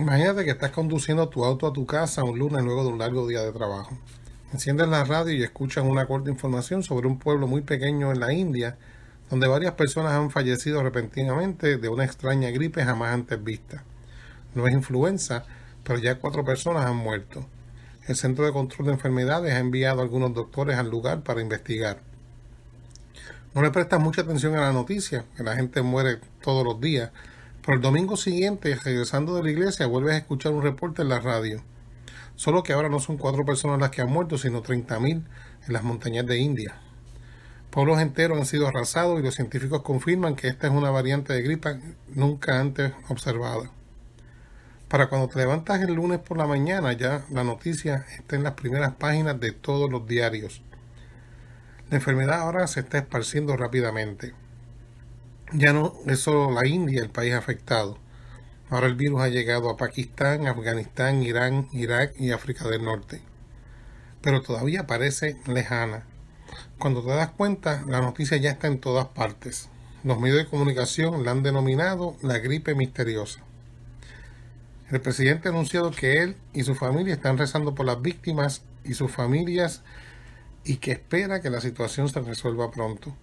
Imagínate 0.00 0.46
que 0.46 0.52
estás 0.52 0.70
conduciendo 0.70 1.28
tu 1.28 1.44
auto 1.44 1.66
a 1.66 1.74
tu 1.74 1.84
casa 1.84 2.24
un 2.24 2.38
lunes 2.38 2.64
luego 2.64 2.84
de 2.84 2.88
un 2.88 2.98
largo 2.98 3.28
día 3.28 3.42
de 3.42 3.52
trabajo. 3.52 3.98
Enciendes 4.50 4.88
la 4.88 5.04
radio 5.04 5.34
y 5.34 5.42
escuchas 5.42 5.84
una 5.84 6.06
corta 6.06 6.30
información 6.30 6.82
sobre 6.82 7.06
un 7.06 7.18
pueblo 7.18 7.46
muy 7.46 7.60
pequeño 7.60 8.10
en 8.10 8.18
la 8.18 8.32
India, 8.32 8.78
donde 9.28 9.46
varias 9.46 9.74
personas 9.74 10.12
han 10.12 10.30
fallecido 10.30 10.82
repentinamente 10.82 11.76
de 11.76 11.88
una 11.90 12.06
extraña 12.06 12.48
gripe 12.48 12.82
jamás 12.82 13.12
antes 13.12 13.44
vista. 13.44 13.84
No 14.54 14.66
es 14.66 14.72
influenza, 14.72 15.44
pero 15.84 15.98
ya 15.98 16.18
cuatro 16.18 16.46
personas 16.46 16.86
han 16.86 16.96
muerto. 16.96 17.44
El 18.08 18.16
Centro 18.16 18.46
de 18.46 18.52
Control 18.52 18.86
de 18.86 18.94
Enfermedades 18.94 19.52
ha 19.52 19.58
enviado 19.58 20.00
a 20.00 20.04
algunos 20.04 20.32
doctores 20.32 20.78
al 20.78 20.88
lugar 20.88 21.22
para 21.24 21.42
investigar. 21.42 22.00
No 23.54 23.60
le 23.60 23.70
prestas 23.70 24.00
mucha 24.00 24.22
atención 24.22 24.56
a 24.56 24.62
la 24.62 24.72
noticia, 24.72 25.26
que 25.36 25.42
la 25.42 25.56
gente 25.56 25.82
muere 25.82 26.20
todos 26.40 26.64
los 26.64 26.80
días, 26.80 27.10
pero 27.62 27.76
el 27.76 27.82
domingo 27.82 28.16
siguiente, 28.16 28.74
regresando 28.74 29.34
de 29.36 29.42
la 29.42 29.50
iglesia, 29.50 29.86
vuelves 29.86 30.14
a 30.14 30.18
escuchar 30.18 30.52
un 30.52 30.62
reporte 30.62 31.02
en 31.02 31.10
la 31.10 31.20
radio. 31.20 31.62
Solo 32.34 32.62
que 32.62 32.72
ahora 32.72 32.88
no 32.88 33.00
son 33.00 33.18
cuatro 33.18 33.44
personas 33.44 33.78
las 33.78 33.90
que 33.90 34.00
han 34.00 34.10
muerto, 34.10 34.38
sino 34.38 34.62
30.000 34.62 35.08
en 35.66 35.72
las 35.72 35.82
montañas 35.82 36.26
de 36.26 36.38
India. 36.38 36.80
Pueblos 37.70 38.00
enteros 38.00 38.38
han 38.38 38.46
sido 38.46 38.66
arrasados 38.66 39.20
y 39.20 39.22
los 39.22 39.34
científicos 39.34 39.82
confirman 39.82 40.34
que 40.34 40.48
esta 40.48 40.66
es 40.66 40.72
una 40.72 40.90
variante 40.90 41.32
de 41.32 41.42
gripe 41.42 41.78
nunca 42.08 42.58
antes 42.58 42.92
observada. 43.08 43.70
Para 44.88 45.08
cuando 45.08 45.28
te 45.28 45.38
levantas 45.38 45.80
el 45.82 45.94
lunes 45.94 46.18
por 46.18 46.36
la 46.36 46.48
mañana 46.48 46.92
ya 46.94 47.24
la 47.30 47.44
noticia 47.44 48.06
está 48.18 48.34
en 48.34 48.42
las 48.42 48.54
primeras 48.54 48.94
páginas 48.94 49.38
de 49.38 49.52
todos 49.52 49.88
los 49.88 50.04
diarios. 50.04 50.62
La 51.90 51.98
enfermedad 51.98 52.40
ahora 52.40 52.66
se 52.66 52.80
está 52.80 52.98
esparciendo 52.98 53.56
rápidamente. 53.56 54.34
Ya 55.52 55.72
no 55.72 55.94
es 56.06 56.20
solo 56.20 56.52
la 56.52 56.64
India 56.68 57.02
el 57.02 57.10
país 57.10 57.34
afectado. 57.34 57.98
Ahora 58.68 58.86
el 58.86 58.94
virus 58.94 59.22
ha 59.22 59.28
llegado 59.28 59.68
a 59.68 59.76
Pakistán, 59.76 60.46
Afganistán, 60.46 61.24
Irán, 61.24 61.66
Irak 61.72 62.14
y 62.20 62.30
África 62.30 62.68
del 62.68 62.84
Norte. 62.84 63.20
Pero 64.22 64.42
todavía 64.42 64.86
parece 64.86 65.36
lejana. 65.48 66.04
Cuando 66.78 67.02
te 67.02 67.10
das 67.10 67.30
cuenta, 67.30 67.82
la 67.88 68.00
noticia 68.00 68.36
ya 68.36 68.50
está 68.50 68.68
en 68.68 68.78
todas 68.78 69.06
partes. 69.08 69.68
Los 70.04 70.20
medios 70.20 70.38
de 70.38 70.46
comunicación 70.46 71.24
la 71.24 71.32
han 71.32 71.42
denominado 71.42 72.16
la 72.22 72.38
gripe 72.38 72.76
misteriosa. 72.76 73.40
El 74.88 75.00
presidente 75.00 75.48
ha 75.48 75.50
anunciado 75.50 75.90
que 75.90 76.22
él 76.22 76.36
y 76.52 76.62
su 76.62 76.76
familia 76.76 77.14
están 77.14 77.38
rezando 77.38 77.74
por 77.74 77.86
las 77.86 78.00
víctimas 78.00 78.62
y 78.84 78.94
sus 78.94 79.10
familias 79.10 79.82
y 80.64 80.76
que 80.76 80.92
espera 80.92 81.40
que 81.40 81.50
la 81.50 81.60
situación 81.60 82.08
se 82.08 82.20
resuelva 82.20 82.70
pronto. 82.70 83.16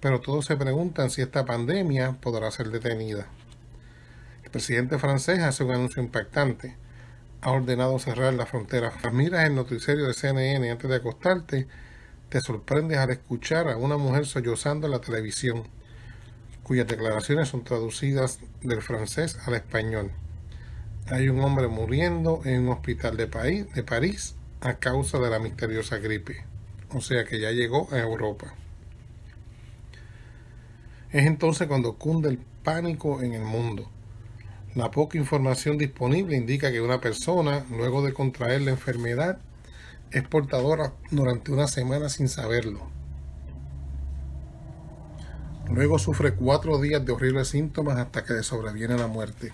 Pero 0.00 0.20
todos 0.20 0.46
se 0.46 0.56
preguntan 0.56 1.10
si 1.10 1.22
esta 1.22 1.44
pandemia 1.44 2.12
podrá 2.20 2.50
ser 2.50 2.70
detenida. 2.70 3.26
El 4.44 4.50
presidente 4.50 4.98
francés 4.98 5.40
hace 5.40 5.64
un 5.64 5.72
anuncio 5.72 6.02
impactante. 6.02 6.76
Ha 7.42 7.50
ordenado 7.50 7.98
cerrar 7.98 8.34
la 8.34 8.46
frontera. 8.46 8.92
Miras 9.12 9.46
el 9.46 9.54
noticiario 9.54 10.06
de 10.06 10.14
CNN 10.14 10.70
antes 10.70 10.90
de 10.90 10.96
acostarte, 10.96 11.68
te 12.28 12.40
sorprendes 12.40 12.98
al 12.98 13.10
escuchar 13.10 13.68
a 13.68 13.76
una 13.76 13.96
mujer 13.96 14.26
sollozando 14.26 14.86
en 14.86 14.92
la 14.92 15.00
televisión, 15.00 15.64
cuyas 16.62 16.86
declaraciones 16.86 17.48
son 17.48 17.64
traducidas 17.64 18.38
del 18.62 18.82
francés 18.82 19.38
al 19.46 19.54
español 19.54 20.12
hay 21.10 21.28
un 21.28 21.40
hombre 21.40 21.66
muriendo 21.66 22.40
en 22.44 22.62
un 22.62 22.68
hospital 22.68 23.16
de, 23.16 23.26
de 23.74 23.82
París 23.82 24.36
a 24.60 24.74
causa 24.74 25.18
de 25.18 25.28
la 25.28 25.40
misteriosa 25.40 25.98
gripe. 25.98 26.44
O 26.90 27.00
sea 27.00 27.24
que 27.24 27.40
ya 27.40 27.50
llegó 27.50 27.88
a 27.92 27.98
Europa. 27.98 28.54
Es 31.12 31.26
entonces 31.26 31.66
cuando 31.66 31.94
cunde 31.94 32.28
el 32.28 32.38
pánico 32.38 33.22
en 33.22 33.34
el 33.34 33.42
mundo. 33.42 33.88
La 34.74 34.92
poca 34.92 35.18
información 35.18 35.76
disponible 35.76 36.36
indica 36.36 36.70
que 36.70 36.80
una 36.80 37.00
persona, 37.00 37.64
luego 37.70 38.02
de 38.02 38.12
contraer 38.12 38.62
la 38.62 38.70
enfermedad, 38.70 39.38
es 40.12 40.22
portadora 40.26 40.92
durante 41.10 41.50
una 41.50 41.66
semana 41.66 42.08
sin 42.08 42.28
saberlo. 42.28 42.80
Luego 45.68 45.98
sufre 45.98 46.34
cuatro 46.34 46.80
días 46.80 47.04
de 47.04 47.12
horribles 47.12 47.48
síntomas 47.48 47.96
hasta 47.98 48.24
que 48.24 48.34
le 48.34 48.42
sobreviene 48.42 48.96
la 48.96 49.08
muerte. 49.08 49.52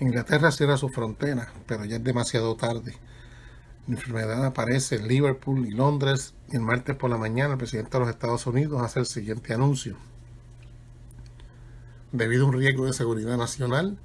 Inglaterra 0.00 0.50
cierra 0.50 0.76
su 0.76 0.88
frontera, 0.88 1.52
pero 1.66 1.84
ya 1.84 1.96
es 1.96 2.04
demasiado 2.04 2.56
tarde. 2.56 2.94
La 3.88 3.96
enfermedad 3.96 4.44
aparece 4.44 4.94
en 4.94 5.08
Liverpool 5.08 5.66
y 5.66 5.72
Londres 5.72 6.34
y 6.48 6.56
el 6.56 6.62
martes 6.62 6.94
por 6.94 7.10
la 7.10 7.18
mañana 7.18 7.54
el 7.54 7.58
presidente 7.58 7.90
de 7.90 7.98
los 7.98 8.08
Estados 8.10 8.46
Unidos 8.46 8.80
hace 8.80 9.00
el 9.00 9.06
siguiente 9.06 9.54
anuncio. 9.54 9.96
Debido 12.12 12.44
a 12.44 12.48
un 12.50 12.52
riesgo 12.52 12.86
de 12.86 12.92
seguridad 12.92 13.36
nacional, 13.36 13.98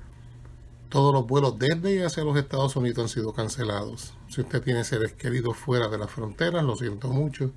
todos 0.89 1.13
los 1.13 1.27
vuelos 1.27 1.59
desde 1.59 1.93
y 1.93 1.99
hacia 1.99 2.23
los 2.23 2.37
Estados 2.37 2.75
Unidos 2.75 2.99
han 3.03 3.09
sido 3.09 3.33
cancelados. 3.33 4.15
Si 4.29 4.41
usted 4.41 4.63
tiene 4.63 4.83
seres 4.83 5.13
queridos 5.13 5.55
fuera 5.55 5.89
de 5.89 5.99
las 5.99 6.09
fronteras, 6.09 6.63
lo 6.63 6.75
siento 6.75 7.09
mucho, 7.09 7.51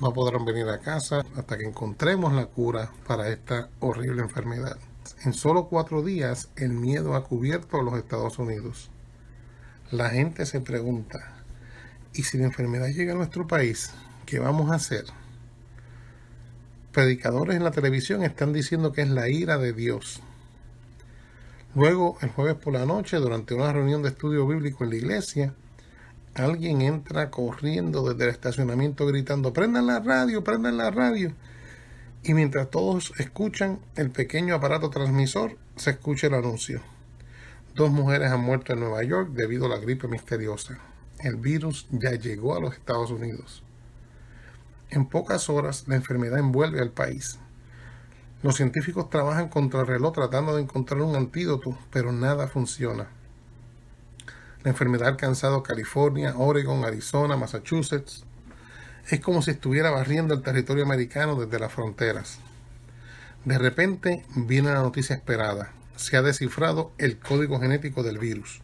no 0.00 0.12
podrán 0.12 0.44
venir 0.44 0.68
a 0.68 0.78
casa 0.78 1.24
hasta 1.34 1.58
que 1.58 1.64
encontremos 1.64 2.34
la 2.34 2.46
cura 2.46 2.92
para 3.06 3.30
esta 3.30 3.68
horrible 3.80 4.22
enfermedad. 4.22 4.78
En 5.24 5.32
solo 5.32 5.66
cuatro 5.68 6.02
días 6.02 6.50
el 6.54 6.70
miedo 6.70 7.16
ha 7.16 7.24
cubierto 7.24 7.80
a 7.80 7.82
los 7.82 7.94
Estados 7.94 8.38
Unidos. 8.38 8.90
La 9.92 10.10
gente 10.10 10.46
se 10.46 10.60
pregunta, 10.60 11.44
¿y 12.12 12.24
si 12.24 12.38
la 12.38 12.46
enfermedad 12.46 12.88
llega 12.88 13.12
a 13.12 13.16
nuestro 13.16 13.46
país, 13.46 13.92
qué 14.24 14.40
vamos 14.40 14.72
a 14.72 14.74
hacer? 14.74 15.04
Predicadores 16.90 17.56
en 17.56 17.62
la 17.62 17.70
televisión 17.70 18.24
están 18.24 18.52
diciendo 18.52 18.90
que 18.90 19.02
es 19.02 19.08
la 19.08 19.28
ira 19.28 19.58
de 19.58 19.72
Dios. 19.72 20.22
Luego, 21.76 22.18
el 22.20 22.30
jueves 22.30 22.56
por 22.56 22.72
la 22.72 22.84
noche, 22.84 23.18
durante 23.18 23.54
una 23.54 23.72
reunión 23.72 24.02
de 24.02 24.08
estudio 24.08 24.44
bíblico 24.48 24.82
en 24.82 24.90
la 24.90 24.96
iglesia, 24.96 25.54
alguien 26.34 26.82
entra 26.82 27.30
corriendo 27.30 28.02
desde 28.08 28.24
el 28.24 28.30
estacionamiento 28.30 29.06
gritando, 29.06 29.52
prendan 29.52 29.86
la 29.86 30.00
radio, 30.00 30.42
prendan 30.42 30.78
la 30.78 30.90
radio 30.90 31.32
y 32.24 32.34
mientras 32.34 32.70
todos 32.72 33.12
escuchan 33.18 33.78
el 33.94 34.10
pequeño 34.10 34.56
aparato 34.56 34.90
transmisor, 34.90 35.56
se 35.76 35.90
escucha 35.90 36.26
el 36.26 36.34
anuncio. 36.34 36.95
Dos 37.76 37.90
mujeres 37.90 38.32
han 38.32 38.40
muerto 38.40 38.72
en 38.72 38.80
Nueva 38.80 39.02
York 39.02 39.32
debido 39.32 39.66
a 39.66 39.68
la 39.68 39.76
gripe 39.76 40.08
misteriosa. 40.08 40.78
El 41.18 41.36
virus 41.36 41.86
ya 41.90 42.12
llegó 42.12 42.56
a 42.56 42.60
los 42.60 42.72
Estados 42.72 43.10
Unidos. 43.10 43.62
En 44.88 45.04
pocas 45.04 45.50
horas 45.50 45.84
la 45.86 45.96
enfermedad 45.96 46.38
envuelve 46.38 46.80
al 46.80 46.88
país. 46.88 47.38
Los 48.42 48.56
científicos 48.56 49.10
trabajan 49.10 49.50
contra 49.50 49.82
el 49.82 49.88
reloj 49.88 50.14
tratando 50.14 50.56
de 50.56 50.62
encontrar 50.62 51.02
un 51.02 51.16
antídoto, 51.16 51.76
pero 51.90 52.12
nada 52.12 52.48
funciona. 52.48 53.08
La 54.62 54.70
enfermedad 54.70 55.08
ha 55.08 55.10
alcanzado 55.10 55.62
California, 55.62 56.32
Oregon, 56.34 56.82
Arizona, 56.82 57.36
Massachusetts, 57.36 58.24
es 59.10 59.20
como 59.20 59.42
si 59.42 59.50
estuviera 59.50 59.90
barriendo 59.90 60.32
el 60.32 60.42
territorio 60.42 60.84
americano 60.84 61.36
desde 61.38 61.58
las 61.58 61.74
fronteras. 61.74 62.38
De 63.44 63.58
repente 63.58 64.24
viene 64.34 64.72
la 64.72 64.80
noticia 64.80 65.14
esperada. 65.14 65.72
Se 65.96 66.16
ha 66.16 66.22
descifrado 66.22 66.92
el 66.98 67.18
código 67.18 67.58
genético 67.58 68.02
del 68.02 68.18
virus. 68.18 68.60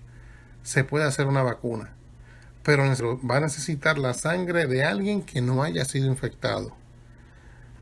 Se 0.63 0.85
puede 0.85 1.05
hacer 1.05 1.27
una 1.27 1.43
vacuna, 1.43 1.95
pero 2.63 2.85
va 3.29 3.37
a 3.39 3.41
necesitar 3.41 3.99
la 3.99 4.15
sangre 4.15 4.67
de 4.67 4.85
alguien 4.85 5.23
que 5.23 5.41
no 5.41 5.63
haya 5.63 5.85
sido 5.85 6.07
infectado. 6.07 6.77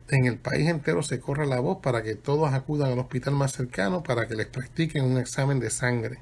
En 0.09 0.25
el 0.25 0.37
país 0.37 0.67
entero 0.67 1.03
se 1.03 1.19
corre 1.19 1.45
la 1.45 1.59
voz 1.59 1.77
para 1.81 2.03
que 2.03 2.15
todos 2.15 2.53
acudan 2.53 2.91
al 2.91 2.99
hospital 2.99 3.33
más 3.33 3.53
cercano 3.53 4.03
para 4.03 4.27
que 4.27 4.35
les 4.35 4.47
practiquen 4.47 5.05
un 5.05 5.17
examen 5.17 5.59
de 5.59 5.69
sangre. 5.69 6.19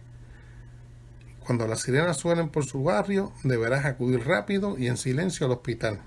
Cuando 1.40 1.66
las 1.66 1.82
sirenas 1.82 2.18
suenen 2.18 2.50
por 2.50 2.66
su 2.66 2.84
barrio, 2.84 3.34
deberás 3.44 3.86
acudir 3.86 4.28
rápido 4.28 4.78
y 4.78 4.88
en 4.88 4.98
silencio 4.98 5.48
al 5.48 5.54
hospital. 5.54 6.02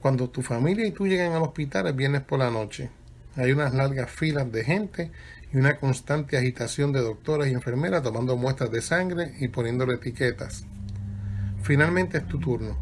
Cuando 0.00 0.30
tu 0.30 0.42
familia 0.42 0.86
y 0.86 0.92
tú 0.92 1.06
llegan 1.06 1.32
al 1.32 1.42
hospital 1.42 1.88
es 1.88 1.96
viernes 1.96 2.22
por 2.22 2.38
la 2.38 2.50
noche. 2.50 2.90
Hay 3.36 3.50
unas 3.50 3.74
largas 3.74 4.10
filas 4.10 4.52
de 4.52 4.62
gente 4.62 5.10
y 5.54 5.56
una 5.56 5.78
constante 5.78 6.36
agitación 6.36 6.92
de 6.92 7.00
doctoras 7.00 7.48
y 7.48 7.52
enfermeras 7.52 8.02
tomando 8.02 8.36
muestras 8.36 8.70
de 8.70 8.82
sangre 8.82 9.34
y 9.38 9.48
poniéndole 9.48 9.94
etiquetas. 9.94 10.66
Finalmente 11.62 12.18
es 12.18 12.26
tu 12.26 12.38
turno. 12.38 12.76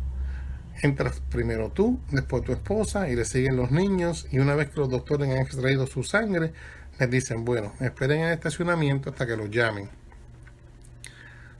Entras 0.82 1.20
primero 1.30 1.70
tú, 1.70 2.00
después 2.10 2.42
tu 2.42 2.52
esposa 2.52 3.08
y 3.08 3.14
le 3.14 3.24
siguen 3.24 3.56
los 3.56 3.70
niños 3.70 4.26
y 4.32 4.38
una 4.38 4.54
vez 4.54 4.70
que 4.70 4.80
los 4.80 4.90
doctores 4.90 5.30
han 5.30 5.36
extraído 5.36 5.86
su 5.86 6.02
sangre, 6.02 6.52
les 6.98 7.10
dicen, 7.10 7.44
bueno, 7.44 7.72
esperen 7.78 8.20
en 8.20 8.26
el 8.26 8.32
estacionamiento 8.32 9.10
hasta 9.10 9.26
que 9.26 9.36
los 9.36 9.50
llamen. 9.50 9.88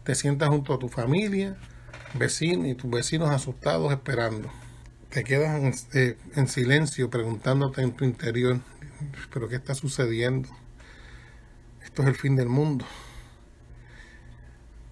Te 0.03 0.15
sientas 0.15 0.49
junto 0.49 0.75
a 0.75 0.79
tu 0.79 0.88
familia, 0.88 1.56
vecino 2.15 2.67
y 2.67 2.75
tus 2.75 2.91
vecinos 2.91 3.31
asustados 3.31 3.93
esperando 3.93 4.50
te 5.12 5.25
quedas 5.25 5.87
eh, 5.93 6.17
en, 6.37 6.49
silencio 6.49 7.11
preguntándote 7.11 7.82
en 7.82 7.93
tu 7.93 8.05
interior, 8.05 8.61
pero 9.32 9.47
¿qué 9.47 9.56
está 9.56 9.75
sucediendo? 9.75 10.49
Esto 11.93 12.05
es 12.05 12.09
el 12.09 12.15
fin 12.15 12.37
del 12.37 12.49
mundo. 12.49 12.87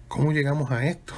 ¿Cómo 0.07 0.33
llegamos 0.33 0.69
a 0.69 0.85
esto? 0.85 1.15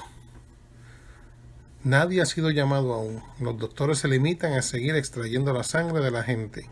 Nadie 1.83 2.21
ha 2.21 2.25
sido 2.25 2.51
llamado 2.51 2.93
aún. 2.93 3.21
Los 3.41 3.57
doctores 3.57 3.97
se 3.97 4.07
limitan 4.07 4.53
a 4.53 4.61
seguir 4.61 4.95
extrayendo 4.95 5.51
la 5.51 5.65
sangre 5.65 6.01
de 6.01 6.09
la 6.09 6.23
gente. 6.23 6.69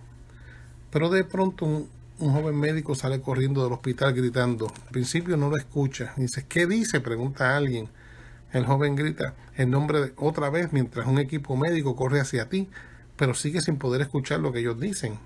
Pero 0.92 1.10
de 1.10 1.26
pronto 1.26 1.66
un, 1.66 1.90
un 2.20 2.32
joven 2.32 2.58
médico 2.58 2.96
sale 2.96 3.20
corriendo 3.20 3.66
del 3.66 3.74
hospital 3.74 4.14
gritando. 4.14 4.68
Al 4.68 4.92
principio 4.94 5.36
no 5.36 5.50
lo 5.50 5.58
escucha. 5.58 6.14
Dice, 6.16 6.46
¿qué 6.48 6.66
dice? 6.66 7.02
Pregunta 7.02 7.50
a 7.50 7.58
alguien. 7.58 7.90
El 8.54 8.66
joven 8.66 8.96
grita 8.96 9.34
el 9.58 9.70
nombre 9.70 10.00
de 10.00 10.14
otra 10.16 10.50
vez 10.50 10.72
mientras 10.72 11.06
un 11.06 11.20
equipo 11.20 11.58
médico 11.58 11.98
corre 11.98 12.22
hacia 12.22 12.48
ti, 12.48 12.70
pero 13.18 13.34
sigue 13.34 13.60
sin 13.60 13.76
poder 13.76 14.00
escuchar 14.00 14.40
lo 14.40 14.54
que 14.54 14.60
ellos 14.60 14.80
dicen. 14.80 15.20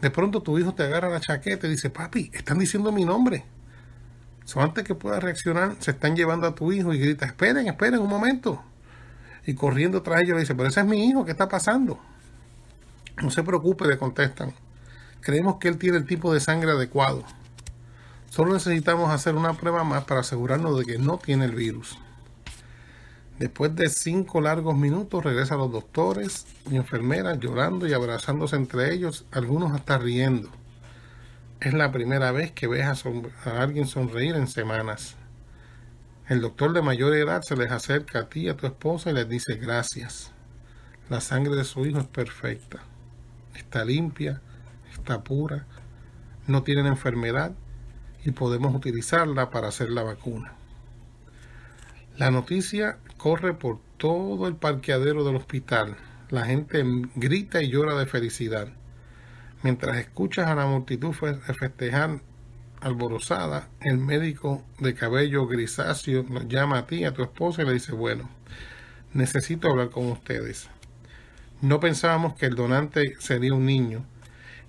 De 0.00 0.10
pronto 0.10 0.42
tu 0.42 0.58
hijo 0.58 0.74
te 0.74 0.84
agarra 0.84 1.08
la 1.10 1.20
chaqueta 1.20 1.66
y 1.66 1.70
dice, 1.70 1.90
papi, 1.90 2.30
están 2.32 2.58
diciendo 2.58 2.90
mi 2.92 3.04
nombre. 3.04 3.44
Antes 4.56 4.84
que 4.84 4.94
pueda 4.94 5.20
reaccionar, 5.20 5.76
se 5.78 5.92
están 5.92 6.16
llevando 6.16 6.46
a 6.46 6.54
tu 6.54 6.72
hijo 6.72 6.92
y 6.92 6.98
grita, 6.98 7.26
esperen, 7.26 7.68
esperen 7.68 8.00
un 8.00 8.08
momento. 8.08 8.62
Y 9.46 9.54
corriendo 9.54 10.02
tras 10.02 10.22
ellos 10.22 10.34
le 10.34 10.40
dice, 10.40 10.54
pero 10.54 10.68
ese 10.68 10.80
es 10.80 10.86
mi 10.86 11.08
hijo, 11.08 11.24
¿qué 11.24 11.30
está 11.30 11.48
pasando? 11.48 12.00
No 13.22 13.30
se 13.30 13.42
preocupe, 13.42 13.86
le 13.86 13.98
contestan. 13.98 14.52
Creemos 15.20 15.56
que 15.56 15.68
él 15.68 15.78
tiene 15.78 15.98
el 15.98 16.06
tipo 16.06 16.32
de 16.32 16.40
sangre 16.40 16.72
adecuado. 16.72 17.24
Solo 18.30 18.54
necesitamos 18.54 19.10
hacer 19.10 19.34
una 19.34 19.52
prueba 19.54 19.84
más 19.84 20.04
para 20.04 20.20
asegurarnos 20.20 20.78
de 20.78 20.84
que 20.84 20.98
no 20.98 21.18
tiene 21.18 21.44
el 21.44 21.54
virus. 21.54 21.98
Después 23.40 23.74
de 23.74 23.88
cinco 23.88 24.42
largos 24.42 24.76
minutos 24.76 25.24
regresan 25.24 25.56
los 25.56 25.72
doctores 25.72 26.46
y 26.70 26.76
enfermeras 26.76 27.40
llorando 27.40 27.88
y 27.88 27.94
abrazándose 27.94 28.54
entre 28.54 28.92
ellos, 28.92 29.24
algunos 29.30 29.72
hasta 29.72 29.96
riendo. 29.96 30.50
Es 31.58 31.72
la 31.72 31.90
primera 31.90 32.32
vez 32.32 32.52
que 32.52 32.66
ves 32.66 32.84
a, 32.84 33.62
alguien 33.62 33.86
sonreír 33.86 34.36
en 34.36 34.46
semanas. 34.46 35.16
El 36.28 36.42
doctor 36.42 36.74
de 36.74 36.82
mayor 36.82 37.14
edad 37.14 37.40
se 37.40 37.56
les 37.56 37.70
acerca 37.70 38.18
a 38.18 38.28
ti 38.28 38.40
y 38.42 38.48
a 38.50 38.58
tu 38.58 38.66
esposa 38.66 39.10
y 39.10 39.14
les 39.14 39.26
dice 39.26 39.54
gracias. 39.54 40.32
La 41.08 41.22
sangre 41.22 41.56
de 41.56 41.64
su 41.64 41.86
hijo 41.86 41.98
es 41.98 42.06
perfecta. 42.06 42.80
Está 43.54 43.86
limpia 43.86 44.42
está 44.92 45.24
pura, 45.24 45.64
no 46.46 46.62
tienen 46.62 46.86
enfermedad 46.86 47.52
y 48.22 48.32
podemos 48.32 48.74
utilizarla 48.74 49.48
para 49.48 49.68
hacer 49.68 49.88
la 49.88 50.02
vacuna. 50.02 50.52
La 52.18 52.30
noticia 52.30 52.98
corre 53.20 53.52
por 53.52 53.78
todo 53.98 54.48
el 54.48 54.56
parqueadero 54.56 55.24
del 55.24 55.36
hospital. 55.36 55.96
La 56.30 56.46
gente 56.46 56.82
grita 57.16 57.62
y 57.62 57.68
llora 57.68 57.94
de 57.94 58.06
felicidad. 58.06 58.68
Mientras 59.62 59.98
escuchas 59.98 60.48
a 60.48 60.54
la 60.54 60.64
multitud 60.64 61.12
festejar 61.12 62.22
alborozada, 62.80 63.68
el 63.82 63.98
médico 63.98 64.64
de 64.78 64.94
cabello 64.94 65.46
grisáceo 65.46 66.24
nos 66.30 66.48
llama 66.48 66.78
a 66.78 66.86
ti, 66.86 67.04
a 67.04 67.12
tu 67.12 67.22
esposa 67.22 67.60
y 67.60 67.66
le 67.66 67.74
dice, 67.74 67.92
bueno, 67.92 68.30
necesito 69.12 69.68
hablar 69.68 69.90
con 69.90 70.06
ustedes. 70.06 70.70
No 71.60 71.78
pensábamos 71.78 72.36
que 72.36 72.46
el 72.46 72.54
donante 72.54 73.16
sería 73.18 73.52
un 73.52 73.66
niño 73.66 74.02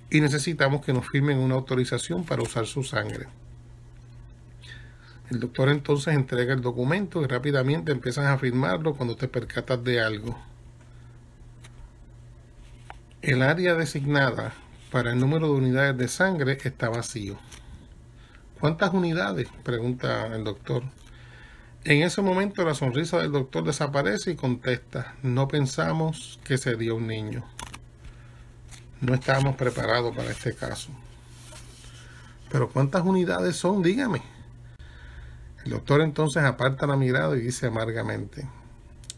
y 0.10 0.20
necesitamos 0.20 0.86
que 0.86 0.92
nos 0.92 1.08
firmen 1.08 1.38
una 1.38 1.56
autorización 1.56 2.26
para 2.26 2.44
usar 2.44 2.66
su 2.66 2.84
sangre. 2.84 3.28
El 5.32 5.40
doctor 5.40 5.70
entonces 5.70 6.14
entrega 6.14 6.54
el 6.54 6.62
documento 6.62 7.22
y 7.22 7.26
rápidamente 7.26 7.94
empiezan 7.94 8.26
a 8.26 8.38
firmarlo 8.38 8.96
cuando 8.96 9.16
te 9.16 9.30
percatas 9.30 9.82
de 9.82 10.02
algo. 10.02 10.38
El 13.22 13.42
área 13.42 13.76
designada 13.76 14.54
para 14.92 15.14
el 15.14 15.20
número 15.20 15.48
de 15.48 15.54
unidades 15.54 15.98
de 15.98 16.10
sangre 16.10 16.58
está 16.62 16.90
vacío. 16.90 17.38
¿Cuántas 18.60 18.94
unidades? 18.94 19.48
pregunta 19.64 20.28
el 20.36 20.44
doctor. 20.44 20.84
En 21.86 22.04
ese 22.04 22.22
momento 22.22 22.66
la 22.66 22.76
sonrisa 22.76 23.20
del 23.20 23.32
doctor 23.32 23.64
desaparece 23.64 24.32
y 24.32 24.36
contesta, 24.36 25.16
no 25.24 25.48
pensamos 25.48 26.42
que 26.44 26.58
sería 26.58 26.94
un 26.94 27.08
niño. 27.08 27.46
No 29.00 29.14
estábamos 29.14 29.56
preparados 29.56 30.14
para 30.14 30.30
este 30.30 30.54
caso. 30.54 30.90
Pero 32.52 32.70
¿cuántas 32.70 33.06
unidades 33.06 33.56
son? 33.56 33.82
Dígame. 33.82 34.31
El 35.66 35.72
doctor 35.72 36.02
entonces 36.02 36.44
aparta 36.44 36.88
la 36.88 36.96
mirada 36.96 37.38
y 37.38 37.42
dice 37.42 37.68
amargamente, 37.68 38.48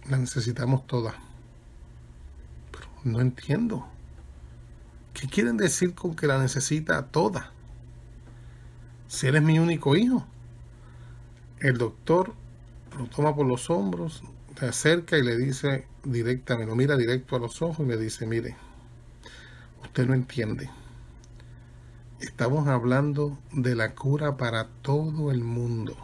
la 0.10 0.18
necesitamos 0.18 0.86
todas. 0.86 1.16
Pero 2.72 2.88
no 3.06 3.22
entiendo. 3.22 3.88
¿Qué 5.14 5.28
quieren 5.28 5.58
decir 5.58 5.94
con 5.96 6.16
que 6.16 6.28
la 6.28 6.40
necesita 6.40 7.08
toda? 7.08 7.52
Si 9.08 9.28
eres 9.28 9.42
mi 9.42 9.60
único 9.60 9.96
hijo. 9.96 10.26
El 11.60 11.78
doctor 11.78 12.34
lo 12.98 13.06
toma 13.08 13.34
por 13.34 13.46
los 13.46 13.70
hombros, 13.70 14.22
se 14.60 14.68
acerca 14.68 15.18
y 15.18 15.24
le 15.24 15.38
dice 15.38 15.88
directamente, 16.04 16.70
lo 16.70 16.76
mira 16.76 16.98
directo 16.98 17.38
a 17.38 17.40
los 17.40 17.62
ojos 17.62 17.86
y 17.86 17.90
le 17.90 17.98
dice, 17.98 18.26
mire, 18.26 18.58
usted 19.82 20.06
no 20.06 20.14
entiende. 20.14 20.70
Estamos 22.20 22.68
hablando 22.68 23.38
de 23.54 23.76
la 23.76 23.96
cura 23.96 24.36
para 24.36 24.68
todo 24.82 25.32
el 25.32 25.44
mundo. 25.44 25.96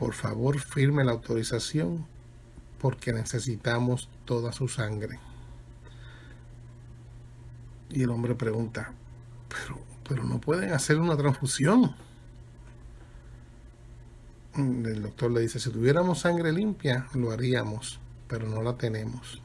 Por 0.00 0.14
favor, 0.14 0.58
firme 0.58 1.04
la 1.04 1.12
autorización 1.12 2.04
porque 2.80 3.12
necesitamos 3.12 4.08
toda 4.24 4.50
su 4.50 4.66
sangre. 4.66 5.20
Y 7.90 8.02
el 8.02 8.10
hombre 8.10 8.34
pregunta, 8.34 8.92
pero, 9.48 9.78
pero 10.08 10.24
no 10.24 10.40
pueden 10.40 10.72
hacer 10.72 10.98
una 10.98 11.16
transfusión. 11.16 11.94
El 14.56 15.02
doctor 15.02 15.30
le 15.30 15.42
dice, 15.42 15.60
si 15.60 15.70
tuviéramos 15.70 16.18
sangre 16.18 16.50
limpia, 16.50 17.06
lo 17.14 17.30
haríamos, 17.30 18.00
pero 18.26 18.48
no 18.48 18.60
la 18.60 18.76
tenemos 18.76 19.40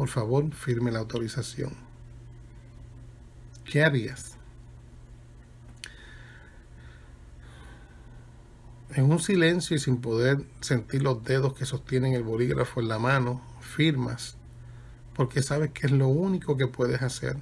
por 0.00 0.08
favor 0.08 0.50
firme 0.54 0.90
la 0.90 1.00
autorización. 1.00 1.74
¿Qué 3.66 3.84
harías? 3.84 4.38
En 8.94 9.10
un 9.10 9.20
silencio 9.20 9.76
y 9.76 9.78
sin 9.78 10.00
poder 10.00 10.42
sentir 10.60 11.02
los 11.02 11.22
dedos 11.22 11.54
que 11.54 11.64
sostienen 11.64 12.14
el 12.14 12.22
bolígrafo 12.22 12.80
en 12.80 12.88
la 12.88 12.98
mano, 12.98 13.40
firmas, 13.60 14.36
porque 15.14 15.42
sabes 15.42 15.70
que 15.70 15.86
es 15.86 15.92
lo 15.92 16.08
único 16.08 16.56
que 16.56 16.66
puedes 16.66 17.00
hacer. 17.02 17.36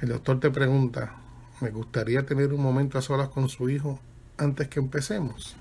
El 0.00 0.08
doctor 0.08 0.40
te 0.40 0.50
pregunta, 0.50 1.16
me 1.60 1.70
gustaría 1.70 2.26
tener 2.26 2.52
un 2.52 2.62
momento 2.62 2.98
a 2.98 3.02
solas 3.02 3.28
con 3.28 3.48
su 3.48 3.68
hijo 3.70 4.00
antes 4.36 4.68
que 4.68 4.80
empecemos. 4.80 5.56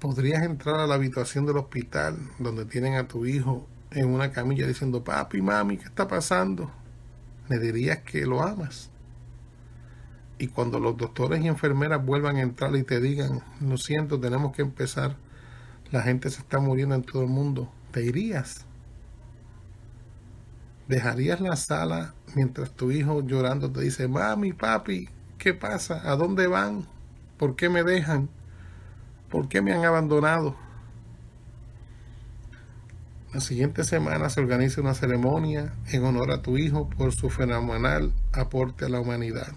podrías 0.00 0.42
entrar 0.42 0.80
a 0.80 0.86
la 0.86 0.94
habitación 0.94 1.46
del 1.46 1.58
hospital 1.58 2.16
donde 2.38 2.64
tienen 2.64 2.94
a 2.94 3.06
tu 3.06 3.26
hijo 3.26 3.68
en 3.90 4.08
una 4.08 4.32
camilla 4.32 4.66
diciendo, 4.66 5.04
papi, 5.04 5.42
mami, 5.42 5.76
¿qué 5.76 5.84
está 5.84 6.08
pasando? 6.08 6.70
Le 7.48 7.58
dirías 7.58 7.98
que 7.98 8.24
lo 8.24 8.42
amas. 8.42 8.90
Y 10.40 10.48
cuando 10.48 10.80
los 10.80 10.96
doctores 10.96 11.44
y 11.44 11.48
enfermeras 11.48 12.02
vuelvan 12.02 12.36
a 12.36 12.40
entrar 12.40 12.74
y 12.74 12.82
te 12.82 12.98
digan, 12.98 13.42
lo 13.60 13.76
siento, 13.76 14.18
tenemos 14.18 14.56
que 14.56 14.62
empezar, 14.62 15.14
la 15.90 16.00
gente 16.00 16.30
se 16.30 16.40
está 16.40 16.58
muriendo 16.58 16.94
en 16.94 17.02
todo 17.02 17.22
el 17.22 17.28
mundo, 17.28 17.70
¿te 17.90 18.02
irías? 18.02 18.64
¿Dejarías 20.88 21.42
la 21.42 21.56
sala 21.56 22.14
mientras 22.34 22.72
tu 22.72 22.90
hijo 22.90 23.20
llorando 23.20 23.70
te 23.70 23.82
dice, 23.82 24.08
mami, 24.08 24.54
papi, 24.54 25.10
¿qué 25.36 25.52
pasa? 25.52 26.10
¿A 26.10 26.16
dónde 26.16 26.46
van? 26.46 26.86
¿Por 27.36 27.54
qué 27.54 27.68
me 27.68 27.84
dejan? 27.84 28.30
¿Por 29.28 29.46
qué 29.46 29.60
me 29.60 29.74
han 29.74 29.84
abandonado? 29.84 30.56
La 33.34 33.40
siguiente 33.40 33.84
semana 33.84 34.30
se 34.30 34.40
organiza 34.40 34.80
una 34.80 34.94
ceremonia 34.94 35.74
en 35.92 36.02
honor 36.02 36.30
a 36.30 36.40
tu 36.40 36.56
hijo 36.56 36.88
por 36.88 37.12
su 37.12 37.28
fenomenal 37.28 38.14
aporte 38.32 38.86
a 38.86 38.88
la 38.88 39.00
humanidad. 39.00 39.52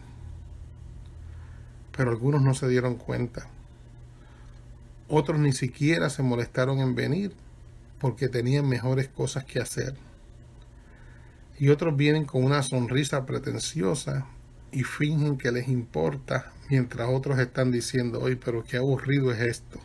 Pero 1.95 2.11
algunos 2.11 2.41
no 2.41 2.53
se 2.53 2.67
dieron 2.67 2.95
cuenta. 2.95 3.47
Otros 5.07 5.39
ni 5.39 5.53
siquiera 5.53 6.09
se 6.09 6.23
molestaron 6.23 6.79
en 6.79 6.95
venir 6.95 7.33
porque 7.99 8.27
tenían 8.27 8.67
mejores 8.67 9.07
cosas 9.07 9.45
que 9.45 9.59
hacer. 9.59 9.95
Y 11.57 11.69
otros 11.69 11.95
vienen 11.95 12.25
con 12.25 12.43
una 12.43 12.63
sonrisa 12.63 13.25
pretenciosa 13.25 14.25
y 14.71 14.83
fingen 14.83 15.37
que 15.37 15.51
les 15.51 15.67
importa 15.67 16.51
mientras 16.69 17.07
otros 17.09 17.39
están 17.39 17.71
diciendo, 17.71 18.19
hoy, 18.19 18.35
pero 18.35 18.63
qué 18.63 18.77
aburrido 18.77 19.31
es 19.31 19.39
esto. 19.39 19.79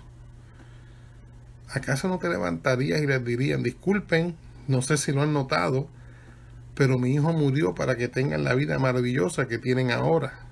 ¿Acaso 1.69 2.09
no 2.09 2.19
te 2.19 2.31
levantarías 2.31 3.03
y 3.03 3.07
les 3.07 3.23
dirían, 3.23 3.63
disculpen, 3.63 4.35
no 4.67 4.81
sé 4.81 4.97
si 4.97 5.13
lo 5.13 5.23
han 5.23 5.35
notado, 5.35 5.89
pero 6.75 6.99
mi 6.99 7.13
hijo 7.13 7.33
murió 7.33 7.75
para 7.75 7.97
que 7.97 8.09
tengan 8.09 8.45
la 8.45 8.55
vida 8.55 8.79
maravillosa 8.79 9.47
que 9.47 9.59
tienen 9.59 9.91
ahora? 9.91 10.48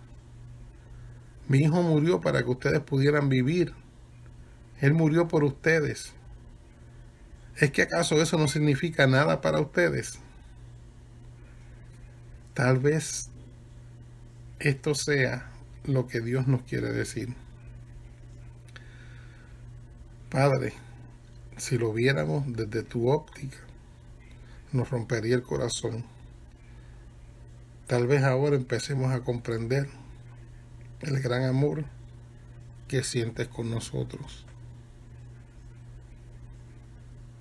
Mi 1.48 1.58
hijo 1.58 1.82
murió 1.82 2.20
para 2.20 2.42
que 2.42 2.50
ustedes 2.50 2.80
pudieran 2.80 3.28
vivir. 3.28 3.74
Él 4.80 4.94
murió 4.94 5.28
por 5.28 5.44
ustedes. 5.44 6.12
¿Es 7.56 7.70
que 7.70 7.82
acaso 7.82 8.20
eso 8.20 8.36
no 8.36 8.48
significa 8.48 9.06
nada 9.06 9.40
para 9.40 9.60
ustedes? 9.60 10.18
Tal 12.52 12.78
vez 12.78 13.30
esto 14.58 14.94
sea 14.94 15.50
lo 15.84 16.06
que 16.06 16.20
Dios 16.20 16.46
nos 16.46 16.62
quiere 16.62 16.92
decir. 16.92 17.34
Padre, 20.30 20.74
si 21.56 21.78
lo 21.78 21.92
viéramos 21.92 22.44
desde 22.48 22.82
tu 22.82 23.08
óptica, 23.08 23.56
nos 24.72 24.90
rompería 24.90 25.36
el 25.36 25.42
corazón. 25.42 26.04
Tal 27.86 28.06
vez 28.06 28.24
ahora 28.24 28.56
empecemos 28.56 29.12
a 29.12 29.20
comprender 29.20 29.88
el 31.00 31.20
gran 31.20 31.44
amor 31.44 31.84
que 32.88 33.02
sientes 33.02 33.48
con 33.48 33.70
nosotros. 33.70 34.46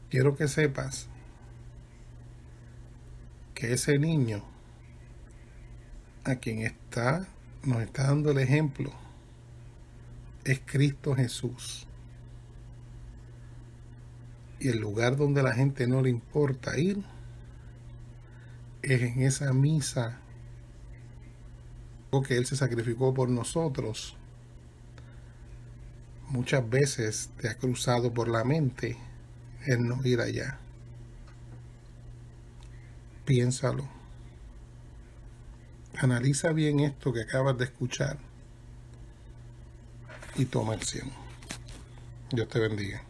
Quiero 0.09 0.35
que 0.35 0.47
sepas 0.47 1.07
que 3.53 3.73
ese 3.73 3.97
niño 3.97 4.43
a 6.23 6.35
quien 6.35 6.59
está 6.59 7.27
nos 7.63 7.81
está 7.81 8.07
dando 8.07 8.31
el 8.31 8.39
ejemplo 8.39 8.91
es 10.43 10.61
Cristo 10.65 11.15
Jesús. 11.15 11.87
Y 14.59 14.69
el 14.69 14.79
lugar 14.79 15.17
donde 15.17 15.43
la 15.43 15.53
gente 15.53 15.87
no 15.87 16.01
le 16.01 16.09
importa 16.09 16.77
ir 16.77 17.03
es 18.83 19.01
en 19.01 19.21
esa 19.21 19.51
misa 19.53 20.21
que 22.21 22.37
Él 22.37 22.45
se 22.45 22.55
sacrificó 22.55 23.13
por 23.13 23.29
nosotros. 23.29 24.15
Muchas 26.29 26.67
veces 26.69 27.29
te 27.39 27.49
ha 27.49 27.57
cruzado 27.57 28.13
por 28.13 28.27
la 28.27 28.43
mente 28.43 28.97
el 29.65 29.87
no 29.87 30.05
ir 30.05 30.21
allá. 30.21 30.59
Piénsalo. 33.25 33.87
Analiza 35.97 36.51
bien 36.51 36.81
esto 36.81 37.13
que 37.13 37.21
acabas 37.21 37.57
de 37.57 37.65
escuchar 37.65 38.17
y 40.35 40.45
toma 40.45 40.73
acción. 40.73 41.09
Dios 42.31 42.49
te 42.49 42.59
bendiga. 42.59 43.01